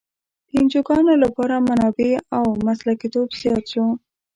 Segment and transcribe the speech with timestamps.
[0.47, 3.85] د انجوګانو لپاره منابع او مسلکیتوب زیات شو.